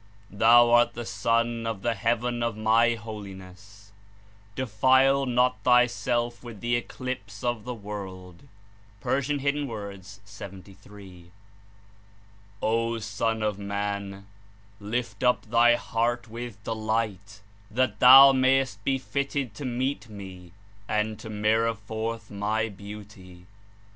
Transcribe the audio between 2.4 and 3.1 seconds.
of My